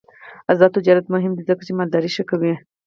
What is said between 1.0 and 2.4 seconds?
مهم دی ځکه چې مالداري ښه